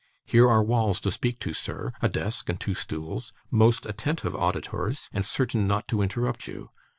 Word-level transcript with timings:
'Here 0.25 0.49
are 0.49 0.63
walls 0.63 0.99
to 1.01 1.11
speak 1.11 1.39
to, 1.41 1.53
sir, 1.53 1.93
a 2.01 2.09
desk, 2.09 2.49
and 2.49 2.59
two 2.59 2.73
stools: 2.73 3.33
most 3.51 3.85
attentive 3.85 4.35
auditors, 4.35 5.07
and 5.13 5.23
certain 5.23 5.67
not 5.67 5.87
to 5.89 6.01
interrupt 6.01 6.47
you. 6.47 6.71